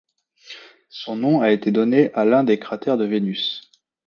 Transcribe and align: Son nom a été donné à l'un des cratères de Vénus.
Son 0.89 1.15
nom 1.15 1.41
a 1.41 1.51
été 1.51 1.71
donné 1.71 2.11
à 2.15 2.25
l'un 2.25 2.43
des 2.43 2.57
cratères 2.57 2.97
de 2.97 3.05
Vénus. 3.05 3.69